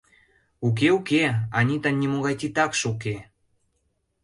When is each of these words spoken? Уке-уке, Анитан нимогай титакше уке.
Уке-уке, 0.67 1.23
Анитан 1.57 1.95
нимогай 2.01 2.35
титакше 2.39 2.85
уке. 2.93 3.15